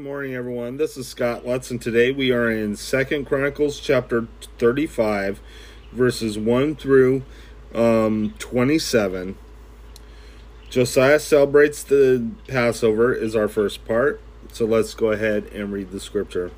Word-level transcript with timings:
Good 0.00 0.06
morning, 0.06 0.34
everyone. 0.34 0.78
This 0.78 0.96
is 0.96 1.06
Scott 1.06 1.46
Lutz, 1.46 1.70
and 1.70 1.78
today 1.78 2.10
we 2.10 2.32
are 2.32 2.50
in 2.50 2.74
Second 2.74 3.26
Chronicles 3.26 3.78
chapter 3.78 4.28
35, 4.58 5.42
verses 5.92 6.38
1 6.38 6.76
through 6.76 7.22
um, 7.74 8.32
27. 8.38 9.36
Josiah 10.70 11.20
celebrates 11.20 11.82
the 11.82 12.30
Passover 12.48 13.12
is 13.12 13.36
our 13.36 13.46
first 13.46 13.86
part, 13.86 14.22
so 14.50 14.64
let's 14.64 14.94
go 14.94 15.12
ahead 15.12 15.44
and 15.52 15.70
read 15.70 15.90
the 15.90 16.00
scripture. 16.00 16.50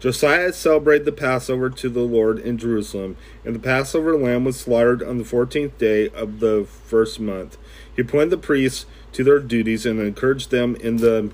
Josiah 0.00 0.54
celebrated 0.54 1.04
the 1.04 1.12
Passover 1.12 1.68
to 1.68 1.90
the 1.90 2.00
Lord 2.00 2.38
in 2.38 2.56
Jerusalem, 2.56 3.18
and 3.44 3.54
the 3.54 3.60
Passover 3.60 4.16
lamb 4.16 4.44
was 4.44 4.58
slaughtered 4.58 5.02
on 5.02 5.18
the 5.18 5.24
fourteenth 5.24 5.76
day 5.76 6.08
of 6.08 6.40
the 6.40 6.66
first 6.66 7.20
month. 7.20 7.58
He 7.94 8.00
appointed 8.00 8.30
the 8.30 8.38
priests 8.38 8.86
to 9.12 9.22
their 9.22 9.38
duties 9.38 9.84
and 9.84 10.00
encouraged 10.00 10.50
them 10.50 10.76
in 10.76 10.96
the 10.96 11.30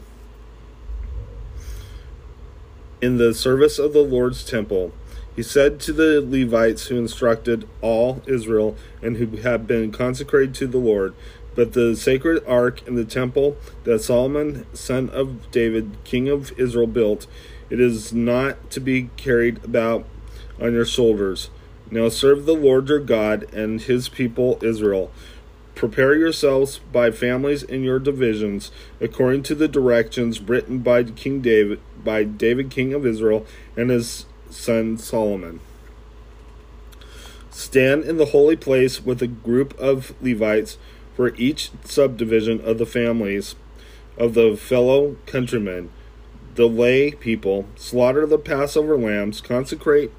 in 3.04 3.18
the 3.18 3.34
service 3.34 3.78
of 3.78 3.92
the 3.92 4.02
Lord's 4.02 4.42
temple. 4.42 4.90
He 5.36 5.42
said 5.42 5.78
to 5.80 5.92
the 5.92 6.24
Levites 6.26 6.86
who 6.86 6.96
instructed 6.96 7.68
all 7.82 8.22
Israel 8.26 8.76
and 9.02 9.18
who 9.18 9.26
had 9.36 9.66
been 9.66 9.92
consecrated 9.92 10.54
to 10.54 10.66
the 10.66 10.78
Lord, 10.78 11.14
But 11.54 11.74
the 11.74 11.94
sacred 11.96 12.42
ark 12.46 12.86
in 12.88 12.94
the 12.94 13.04
temple 13.04 13.58
that 13.84 14.00
Solomon, 14.00 14.66
son 14.74 15.10
of 15.10 15.50
David, 15.50 15.98
king 16.04 16.30
of 16.30 16.58
Israel, 16.58 16.86
built, 16.86 17.26
it 17.68 17.78
is 17.78 18.14
not 18.14 18.70
to 18.70 18.80
be 18.80 19.10
carried 19.16 19.62
about 19.62 20.06
on 20.58 20.72
your 20.72 20.86
shoulders. 20.86 21.50
Now 21.90 22.08
serve 22.08 22.46
the 22.46 22.54
Lord 22.54 22.88
your 22.88 23.00
God 23.00 23.46
and 23.52 23.82
his 23.82 24.08
people 24.08 24.58
Israel. 24.62 25.12
Prepare 25.74 26.14
yourselves 26.14 26.78
by 26.92 27.10
families 27.10 27.62
in 27.62 27.82
your 27.82 27.98
divisions, 27.98 28.70
according 29.00 29.42
to 29.44 29.54
the 29.54 29.68
directions 29.68 30.40
written 30.40 30.78
by 30.78 31.02
King 31.02 31.40
David, 31.40 31.80
by 32.02 32.22
David, 32.22 32.70
king 32.70 32.94
of 32.94 33.04
Israel, 33.04 33.44
and 33.76 33.90
his 33.90 34.26
son 34.50 34.96
Solomon. 34.98 35.60
Stand 37.50 38.04
in 38.04 38.16
the 38.16 38.26
holy 38.26 38.56
place 38.56 39.04
with 39.04 39.20
a 39.22 39.26
group 39.26 39.78
of 39.78 40.14
Levites 40.20 40.78
for 41.16 41.34
each 41.36 41.70
subdivision 41.84 42.60
of 42.60 42.78
the 42.78 42.86
families 42.86 43.56
of 44.16 44.34
the 44.34 44.56
fellow 44.56 45.16
countrymen, 45.26 45.90
the 46.54 46.68
lay 46.68 47.12
people. 47.12 47.66
Slaughter 47.76 48.26
the 48.26 48.38
Passover 48.38 48.96
lambs, 48.96 49.40
consecrate 49.40 50.12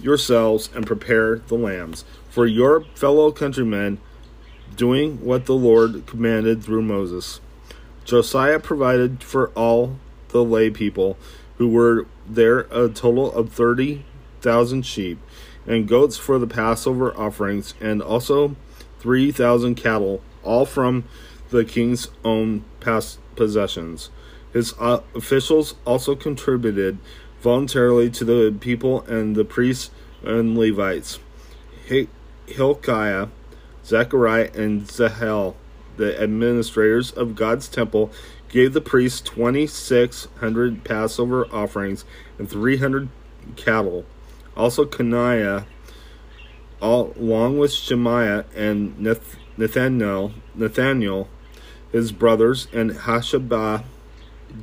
yourselves, 0.00 0.68
and 0.74 0.86
prepare 0.86 1.36
the 1.36 1.54
lambs 1.54 2.04
for 2.28 2.46
your 2.46 2.84
fellow 2.94 3.30
countrymen 3.30 3.98
doing 4.76 5.24
what 5.24 5.46
the 5.46 5.54
Lord 5.54 6.06
commanded 6.06 6.62
through 6.62 6.82
Moses. 6.82 7.40
Josiah 8.04 8.60
provided 8.60 9.22
for 9.22 9.48
all 9.50 9.98
the 10.28 10.44
lay 10.44 10.70
people 10.70 11.16
who 11.58 11.68
were 11.68 12.06
there 12.28 12.60
a 12.70 12.88
total 12.88 13.32
of 13.32 13.52
30,000 13.52 14.82
sheep 14.84 15.18
and 15.66 15.88
goats 15.88 16.16
for 16.16 16.38
the 16.38 16.46
Passover 16.46 17.16
offerings, 17.16 17.74
and 17.80 18.02
also 18.02 18.56
3,000 18.98 19.74
cattle, 19.74 20.20
all 20.42 20.66
from 20.66 21.04
the 21.50 21.64
king's 21.64 22.08
own 22.24 22.64
past 22.80 23.18
possessions. 23.36 24.10
His 24.52 24.74
uh, 24.78 25.00
officials 25.14 25.74
also 25.84 26.14
contributed 26.14 26.98
voluntarily 27.40 28.10
to 28.10 28.24
the 28.24 28.56
people 28.60 29.02
and 29.02 29.36
the 29.36 29.44
priests 29.44 29.90
and 30.22 30.56
Levites. 30.56 31.18
Hilkiah 32.46 33.28
Zechariah 33.84 34.50
and 34.54 34.90
Zahel, 34.90 35.56
the 35.96 36.20
administrators 36.20 37.10
of 37.12 37.34
God's 37.34 37.68
temple, 37.68 38.10
gave 38.48 38.72
the 38.72 38.80
priests 38.80 39.20
2,600 39.20 40.84
Passover 40.84 41.46
offerings 41.52 42.04
and 42.38 42.48
300 42.48 43.08
cattle. 43.56 44.04
Also, 44.56 44.84
Coniah, 44.84 45.66
along 46.80 47.58
with 47.58 47.72
Shemaiah 47.72 48.44
and 48.54 48.98
Nathaniel, 49.56 50.32
Nathaniel, 50.54 51.28
his 51.92 52.12
brothers, 52.12 52.68
and 52.72 52.90
Hashabah, 52.92 53.84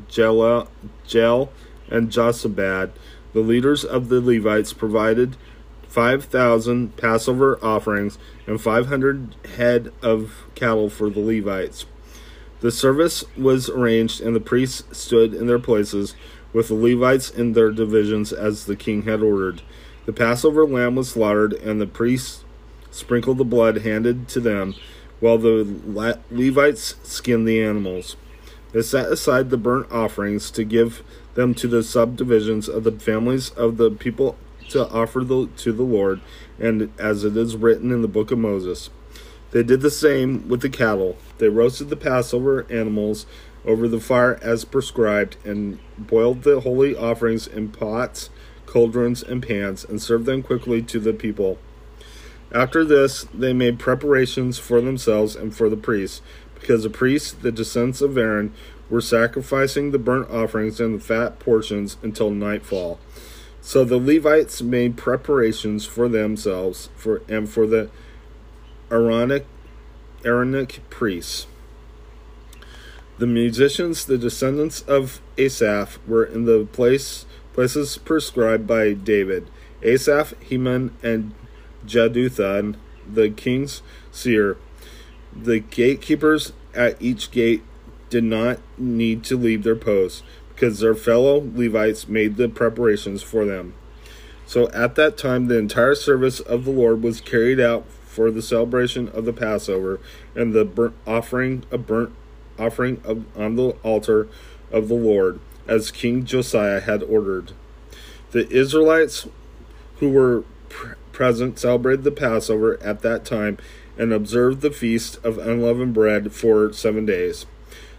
Jel, 0.08 0.68
Jel 1.06 1.52
and 1.90 2.10
Josabad, 2.10 2.92
the 3.34 3.40
leaders 3.42 3.84
of 3.84 4.10
the 4.10 4.22
Levites, 4.22 4.74
provided 4.74 5.36
5,000 5.92 6.96
Passover 6.96 7.60
offerings, 7.62 8.18
and 8.48 8.62
500 8.62 9.36
head 9.58 9.92
of 10.02 10.46
cattle 10.56 10.90
for 10.90 11.10
the 11.10 11.20
Levites. 11.20 11.86
The 12.62 12.72
service 12.72 13.26
was 13.38 13.70
arranged, 13.70 14.22
and 14.22 14.34
the 14.34 14.40
priests 14.40 14.84
stood 14.98 15.34
in 15.34 15.48
their 15.48 15.60
places, 15.60 16.16
with 16.54 16.70
the 16.70 16.76
Levites 16.76 17.30
in 17.30 17.52
their 17.52 17.72
divisions 17.72 18.32
as 18.32 18.66
the 18.66 18.78
king 18.78 19.02
had 19.02 19.22
ordered. 19.22 19.64
The 20.06 20.14
Passover 20.14 20.66
lamb 20.66 20.96
was 20.96 21.10
slaughtered, 21.10 21.52
and 21.54 21.82
the 21.82 21.88
priests 21.88 22.46
sprinkled 22.90 23.38
the 23.38 23.44
blood 23.44 23.80
handed 23.80 24.30
to 24.30 24.40
them, 24.40 24.76
while 25.20 25.38
the 25.38 25.68
Levites 26.32 26.96
skinned 27.04 27.46
the 27.46 27.62
animals. 27.62 28.16
They 28.72 28.82
set 28.82 29.12
aside 29.12 29.50
the 29.50 29.58
burnt 29.58 29.92
offerings 29.92 30.52
to 30.52 30.64
give 30.64 31.04
them 31.34 31.54
to 31.56 31.68
the 31.68 31.84
subdivisions 31.84 32.70
of 32.70 32.86
the 32.86 32.94
families 32.94 33.50
of 33.50 33.76
the 33.76 33.92
people 33.92 34.38
to 34.72 34.90
offer 34.90 35.24
the, 35.24 35.48
to 35.58 35.72
the 35.72 35.84
Lord, 35.84 36.22
and 36.60 36.92
as 37.00 37.24
it 37.24 37.38
is 37.38 37.56
written 37.56 37.92
in 37.92 38.02
the 38.02 38.08
book 38.08 38.32
of 38.32 38.40
Moses. 38.40 38.90
They 39.52 39.64
did 39.64 39.82
the 39.82 39.92
same 39.92 40.48
with 40.48 40.62
the 40.62 40.70
cattle. 40.70 41.18
They 41.38 41.50
roasted 41.50 41.90
the 41.90 41.98
Passover 41.98 42.66
animals 42.72 43.26
over 43.66 43.88
the 43.88 44.00
fire 44.00 44.40
as 44.42 44.66
prescribed, 44.66 45.38
and 45.46 45.80
boiled 45.98 46.44
the 46.44 46.62
holy 46.62 46.96
offerings 46.96 47.48
in 47.48 47.70
pots, 47.70 48.30
cauldrons, 48.66 49.22
and 49.22 49.46
pans, 49.46 49.84
and 49.84 50.02
served 50.02 50.26
them 50.26 50.42
quickly 50.42 50.82
to 50.82 51.00
the 51.00 51.14
people. 51.14 51.60
After 52.54 52.84
this, 52.84 53.26
they 53.34 53.54
made 53.54 53.80
preparations 53.80 54.58
for 54.58 54.82
themselves 54.82 55.36
and 55.36 55.56
for 55.56 55.70
the 55.70 55.78
priests, 55.78 56.22
because 56.56 56.84
the 56.84 56.90
priests, 56.90 57.32
the 57.32 57.52
descendants 57.52 58.02
of 58.02 58.18
Aaron, 58.18 58.54
were 58.90 59.02
sacrificing 59.02 59.92
the 59.92 60.00
burnt 60.00 60.30
offerings 60.30 60.80
and 60.80 60.96
the 60.96 61.04
fat 61.04 61.40
portions 61.40 61.98
until 62.02 62.30
nightfall. 62.30 63.00
So 63.62 63.86
the 63.86 63.98
Levites 63.98 64.62
made 64.62 64.98
preparations 64.98 65.86
for 65.86 66.10
themselves 66.10 66.90
for 66.96 67.22
and 67.30 67.48
for 67.48 67.68
the 67.68 67.90
Aaronic 68.90 69.46
Aaronic 70.26 70.82
priests. 70.90 71.48
The 73.20 73.28
musicians, 73.28 74.06
the 74.06 74.18
descendants 74.18 74.82
of 74.82 75.22
Asaph, 75.38 76.00
were 76.08 76.26
in 76.26 76.46
the 76.46 76.66
place 76.66 77.26
places 77.54 77.98
prescribed 78.00 78.66
by 78.66 78.94
David. 78.94 79.48
Asaph, 79.84 80.34
Heman, 80.42 80.96
and 81.04 81.34
Jeduthun, 81.86 82.78
the 83.08 83.30
king's 83.30 83.84
seer. 84.12 84.58
The 85.36 85.60
gatekeepers 85.60 86.54
at 86.74 87.00
each 87.02 87.30
gate 87.30 87.64
did 88.10 88.24
not 88.24 88.60
need 88.78 89.24
to 89.26 89.38
leave 89.38 89.64
their 89.64 89.76
posts 89.76 90.24
because 90.62 90.80
their 90.80 90.94
fellow 90.94 91.44
Levites 91.56 92.08
made 92.08 92.38
the 92.38 92.48
preparations 92.48 93.24
for 93.24 93.46
them. 93.46 93.74
So 94.46 94.70
at 94.70 94.94
that 94.94 95.18
time, 95.18 95.48
the 95.48 95.58
entire 95.58 95.96
service 95.96 96.40
of 96.40 96.66
the 96.66 96.72
Lord 96.72 97.02
was 97.02 97.20
carried 97.20 97.60
out 97.60 97.88
for 98.06 98.30
the 98.30 98.44
celebration 98.44 99.10
of 99.10 99.26
the 99.26 99.34
Passover 99.34 100.00
and 100.36 100.54
the 100.54 100.64
burnt 100.64 100.94
offering 101.08 101.64
a 101.72 101.80
burnt 101.80 102.14
offering 102.60 103.02
of, 103.04 103.26
on 103.36 103.56
the 103.56 103.70
altar 103.82 104.28
of 104.72 104.88
the 104.88 104.94
Lord, 104.94 105.40
as 105.68 105.90
King 105.90 106.26
Josiah 106.26 106.82
had 106.82 107.02
ordered. 107.02 107.54
The 108.30 108.48
Israelites 108.52 109.28
who 109.98 110.12
were 110.12 110.44
pr- 110.70 110.94
present 111.12 111.58
celebrated 111.58 112.04
the 112.04 112.12
Passover 112.12 112.80
at 112.84 113.02
that 113.02 113.26
time 113.26 113.58
and 113.98 114.14
observed 114.14 114.62
the 114.62 114.70
feast 114.70 115.18
of 115.26 115.40
unleavened 115.40 115.96
bread 115.96 116.32
for 116.32 116.72
seven 116.72 117.08
days. 117.08 117.48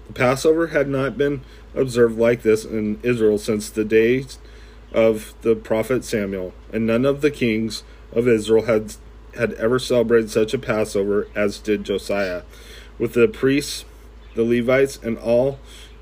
The 0.07 0.13
Passover 0.13 0.69
had 0.69 0.89
not 0.89 1.19
been 1.19 1.43
observed 1.75 2.19
like 2.19 2.43
this 2.43 2.65
in 2.65 2.99
Israel 3.03 3.39
since 3.39 3.71
the 3.71 3.85
days 3.85 4.39
of 4.93 5.35
the 5.43 5.55
prophet 5.55 6.05
Samuel, 6.05 6.53
and 6.73 6.87
none 6.87 7.05
of 7.05 7.21
the 7.21 7.31
kings 7.31 7.83
of 8.13 8.29
Israel 8.29 8.65
had 8.65 8.95
had 9.35 9.55
ever 9.55 9.79
celebrated 9.79 10.31
such 10.31 10.53
a 10.53 10.59
Passover 10.59 11.27
as 11.35 11.59
did 11.59 11.85
Josiah, 11.85 12.43
with 12.99 13.15
the 13.15 13.29
priests, 13.29 13.85
the 14.35 14.45
Levites, 14.45 14.99
and 15.03 15.17
all 15.19 15.59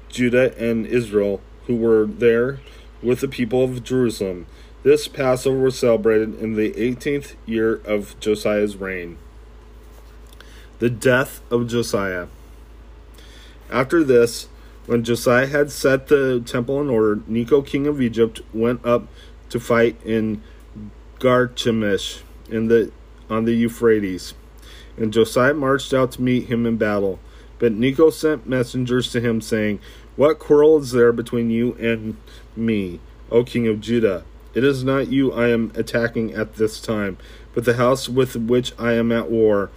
Judah 0.08 0.56
and 0.58 0.86
Israel 0.86 1.40
who 1.66 1.76
were 1.76 2.06
there 2.06 2.60
with 3.02 3.20
the 3.20 3.28
people 3.28 3.62
of 3.62 3.84
Jerusalem. 3.84 4.46
This 4.82 5.08
Passover 5.08 5.58
was 5.58 5.78
celebrated 5.78 6.40
in 6.40 6.54
the 6.54 6.72
18th 6.72 7.34
year 7.46 7.80
of 7.84 8.18
Josiah's 8.18 8.76
reign. 8.76 9.18
The 10.78 10.90
death 10.90 11.40
of 11.50 11.68
Josiah. 11.68 12.26
After 13.70 14.02
this, 14.02 14.48
when 14.90 15.04
Josiah 15.04 15.46
had 15.46 15.70
set 15.70 16.08
the 16.08 16.42
temple 16.44 16.80
in 16.80 16.90
order, 16.90 17.20
Necho, 17.28 17.62
king 17.62 17.86
of 17.86 18.02
Egypt, 18.02 18.40
went 18.52 18.84
up 18.84 19.06
to 19.48 19.60
fight 19.60 19.96
in 20.04 20.42
Carchemish 21.20 22.22
in 22.48 22.66
the 22.66 22.90
on 23.28 23.44
the 23.44 23.54
Euphrates. 23.54 24.34
And 24.96 25.12
Josiah 25.12 25.54
marched 25.54 25.94
out 25.94 26.10
to 26.12 26.22
meet 26.22 26.48
him 26.48 26.66
in 26.66 26.76
battle. 26.76 27.20
But 27.60 27.72
Necho 27.72 28.10
sent 28.10 28.48
messengers 28.48 29.12
to 29.12 29.20
him, 29.20 29.40
saying, 29.40 29.78
What 30.16 30.40
quarrel 30.40 30.78
is 30.78 30.90
there 30.90 31.12
between 31.12 31.50
you 31.50 31.74
and 31.74 32.16
me, 32.56 32.98
O 33.30 33.44
king 33.44 33.68
of 33.68 33.80
Judah? 33.80 34.24
It 34.54 34.64
is 34.64 34.82
not 34.82 35.06
you 35.06 35.30
I 35.32 35.50
am 35.50 35.70
attacking 35.76 36.34
at 36.34 36.54
this 36.54 36.80
time, 36.80 37.16
but 37.54 37.64
the 37.64 37.74
house 37.74 38.08
with 38.08 38.34
which 38.34 38.72
I 38.76 38.94
am 38.94 39.12
at 39.12 39.30
war. 39.30 39.70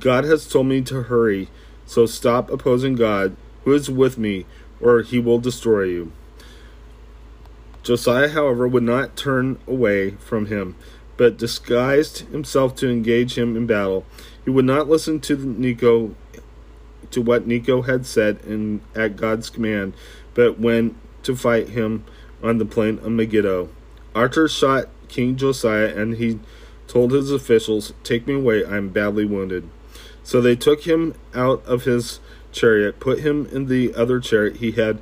God 0.00 0.24
has 0.24 0.44
told 0.44 0.66
me 0.66 0.82
to 0.82 1.04
hurry, 1.04 1.50
so 1.86 2.04
stop 2.04 2.50
opposing 2.50 2.96
God, 2.96 3.36
who 3.66 3.74
is 3.74 3.90
with 3.90 4.16
me, 4.16 4.46
or 4.80 5.02
he 5.02 5.18
will 5.18 5.40
destroy 5.40 5.82
you. 5.82 6.12
Josiah, 7.82 8.28
however, 8.28 8.66
would 8.66 8.84
not 8.84 9.16
turn 9.16 9.58
away 9.66 10.10
from 10.12 10.46
him, 10.46 10.76
but 11.16 11.36
disguised 11.36 12.20
himself 12.30 12.76
to 12.76 12.88
engage 12.88 13.36
him 13.36 13.56
in 13.56 13.66
battle. 13.66 14.06
He 14.44 14.50
would 14.50 14.64
not 14.64 14.88
listen 14.88 15.18
to 15.22 15.36
Necho 15.36 16.14
to 17.10 17.20
what 17.20 17.48
Necho 17.48 17.82
had 17.82 18.06
said 18.06 18.38
in, 18.46 18.82
at 18.94 19.16
God's 19.16 19.50
command, 19.50 19.94
but 20.34 20.60
went 20.60 20.96
to 21.24 21.34
fight 21.34 21.70
him 21.70 22.04
on 22.44 22.58
the 22.58 22.64
plain 22.64 23.00
of 23.00 23.10
Megiddo. 23.10 23.68
Archer 24.14 24.46
shot 24.46 24.88
King 25.08 25.34
Josiah, 25.34 25.92
and 25.96 26.18
he 26.18 26.38
told 26.86 27.10
his 27.10 27.32
officials, 27.32 27.92
Take 28.04 28.28
me 28.28 28.34
away, 28.34 28.64
I 28.64 28.76
am 28.76 28.90
badly 28.90 29.24
wounded. 29.24 29.68
So 30.22 30.40
they 30.40 30.54
took 30.54 30.82
him 30.82 31.14
out 31.34 31.64
of 31.66 31.82
his 31.82 32.20
chariot, 32.52 33.00
put 33.00 33.20
him 33.20 33.46
in 33.52 33.66
the 33.66 33.94
other 33.94 34.20
chariot 34.20 34.56
he 34.56 34.72
had, 34.72 35.00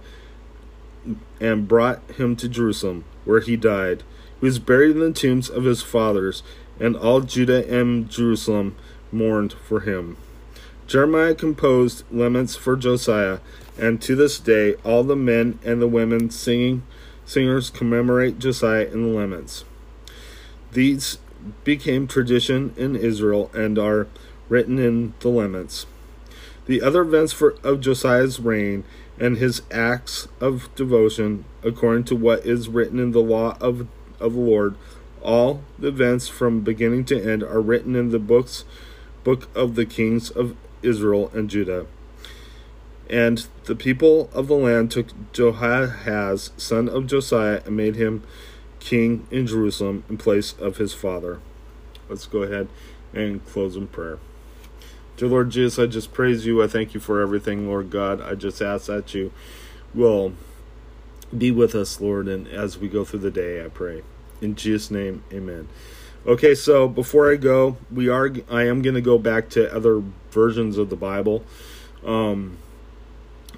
and 1.40 1.68
brought 1.68 2.02
him 2.12 2.36
to 2.36 2.48
Jerusalem, 2.48 3.04
where 3.24 3.40
he 3.40 3.56
died. 3.56 4.02
He 4.40 4.46
was 4.46 4.58
buried 4.58 4.92
in 4.92 5.00
the 5.00 5.12
tombs 5.12 5.48
of 5.48 5.64
his 5.64 5.82
fathers, 5.82 6.42
and 6.80 6.96
all 6.96 7.20
Judah 7.20 7.68
and 7.72 8.08
Jerusalem 8.10 8.76
mourned 9.12 9.52
for 9.52 9.80
him. 9.80 10.16
Jeremiah 10.86 11.34
composed 11.34 12.04
laments 12.10 12.56
for 12.56 12.76
Josiah, 12.76 13.38
and 13.78 14.02
to 14.02 14.14
this 14.14 14.38
day 14.38 14.74
all 14.84 15.02
the 15.02 15.16
men 15.16 15.58
and 15.64 15.80
the 15.80 15.88
women 15.88 16.30
singing 16.30 16.82
singers 17.24 17.70
commemorate 17.70 18.38
Josiah 18.38 18.86
in 18.86 19.02
the 19.02 19.18
laments. 19.18 19.64
These 20.72 21.18
became 21.62 22.06
tradition 22.06 22.74
in 22.76 22.96
Israel 22.96 23.50
and 23.54 23.78
are 23.78 24.08
written 24.48 24.78
in 24.78 25.14
the 25.20 25.28
laments. 25.28 25.86
The 26.66 26.80
other 26.80 27.02
events 27.02 27.32
for, 27.32 27.56
of 27.62 27.80
Josiah's 27.80 28.40
reign 28.40 28.84
and 29.18 29.36
his 29.36 29.62
acts 29.70 30.28
of 30.40 30.74
devotion, 30.74 31.44
according 31.62 32.04
to 32.04 32.16
what 32.16 32.46
is 32.46 32.68
written 32.68 32.98
in 32.98 33.12
the 33.12 33.20
law 33.20 33.56
of, 33.60 33.86
of 34.18 34.34
the 34.34 34.40
Lord, 34.40 34.76
all 35.22 35.62
the 35.78 35.88
events 35.88 36.28
from 36.28 36.60
beginning 36.60 37.04
to 37.06 37.22
end 37.22 37.42
are 37.42 37.60
written 37.60 37.96
in 37.96 38.10
the 38.10 38.18
books 38.18 38.64
book 39.24 39.48
of 39.56 39.74
the 39.74 39.86
kings 39.86 40.30
of 40.30 40.54
Israel 40.82 41.30
and 41.34 41.48
Judah. 41.48 41.86
And 43.08 43.46
the 43.64 43.74
people 43.74 44.30
of 44.32 44.48
the 44.48 44.54
land 44.54 44.90
took 44.90 45.08
Jehoahaz, 45.32 46.52
son 46.56 46.88
of 46.88 47.06
Josiah, 47.06 47.62
and 47.64 47.76
made 47.76 47.96
him 47.96 48.22
king 48.80 49.26
in 49.30 49.46
Jerusalem 49.46 50.04
in 50.08 50.18
place 50.18 50.54
of 50.58 50.76
his 50.76 50.92
father. 50.92 51.40
Let's 52.08 52.26
go 52.26 52.42
ahead 52.42 52.68
and 53.14 53.44
close 53.46 53.76
in 53.76 53.88
prayer. 53.88 54.18
Dear 55.16 55.28
Lord 55.28 55.50
Jesus, 55.50 55.78
I 55.78 55.86
just 55.86 56.12
praise 56.12 56.44
you. 56.44 56.60
I 56.60 56.66
thank 56.66 56.92
you 56.92 56.98
for 56.98 57.20
everything, 57.20 57.68
Lord 57.68 57.88
God. 57.88 58.20
I 58.20 58.34
just 58.34 58.60
ask 58.60 58.86
that 58.86 59.14
you 59.14 59.32
will 59.94 60.32
be 61.36 61.52
with 61.52 61.76
us, 61.76 62.00
Lord, 62.00 62.26
and 62.26 62.48
as 62.48 62.78
we 62.78 62.88
go 62.88 63.04
through 63.04 63.20
the 63.20 63.30
day, 63.30 63.64
I 63.64 63.68
pray. 63.68 64.02
In 64.40 64.56
Jesus' 64.56 64.90
name, 64.90 65.22
amen. 65.32 65.68
Okay, 66.26 66.56
so 66.56 66.88
before 66.88 67.30
I 67.30 67.36
go, 67.36 67.76
we 67.92 68.08
are 68.08 68.28
I 68.50 68.66
am 68.66 68.82
going 68.82 68.96
to 68.96 69.00
go 69.00 69.16
back 69.16 69.50
to 69.50 69.72
other 69.72 70.02
versions 70.30 70.78
of 70.78 70.90
the 70.90 70.96
Bible. 70.96 71.44
Um, 72.04 72.58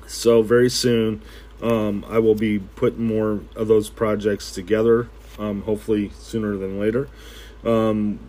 so 0.06 0.42
very 0.42 0.68
soon, 0.68 1.22
um, 1.62 2.04
I 2.06 2.18
will 2.18 2.34
be 2.34 2.58
putting 2.58 3.06
more 3.06 3.40
of 3.54 3.66
those 3.68 3.88
projects 3.88 4.52
together. 4.52 5.08
Um, 5.38 5.62
hopefully 5.62 6.10
sooner 6.18 6.56
than 6.56 6.78
later. 6.78 7.08
Um, 7.64 8.20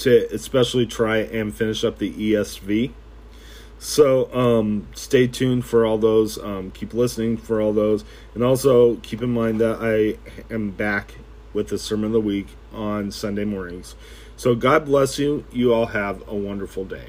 to 0.00 0.32
especially 0.32 0.86
try 0.86 1.18
and 1.18 1.54
finish 1.54 1.84
up 1.84 1.98
the 1.98 2.12
ESV. 2.12 2.92
So 3.78 4.32
um, 4.34 4.88
stay 4.94 5.26
tuned 5.26 5.64
for 5.64 5.86
all 5.86 5.98
those. 5.98 6.38
Um, 6.38 6.70
keep 6.70 6.92
listening 6.92 7.36
for 7.36 7.60
all 7.60 7.72
those, 7.72 8.04
and 8.34 8.44
also 8.44 8.96
keep 8.96 9.22
in 9.22 9.32
mind 9.32 9.60
that 9.60 9.78
I 9.80 10.18
am 10.52 10.70
back 10.70 11.14
with 11.52 11.68
the 11.68 11.78
sermon 11.78 12.06
of 12.06 12.12
the 12.12 12.20
week 12.20 12.48
on 12.74 13.10
Sunday 13.10 13.44
mornings. 13.44 13.94
So 14.36 14.54
God 14.54 14.84
bless 14.84 15.18
you. 15.18 15.44
You 15.50 15.72
all 15.72 15.86
have 15.86 16.26
a 16.28 16.34
wonderful 16.34 16.84
day. 16.84 17.08